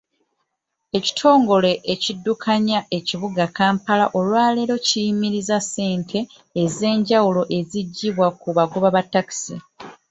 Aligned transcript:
Ekitongole 0.97 1.71
ekiddukanya 1.93 2.79
ekibuga 2.97 3.43
Kampala 3.57 4.05
olwaleero 4.17 4.75
kiyimirizza 4.87 5.55
essente 5.63 6.19
ez'enjawulo 6.61 7.41
ezijjibwa 7.57 8.27
ku 8.41 8.49
bagoba 8.57 8.87
ba 8.95 9.01
takisi. 9.13 9.55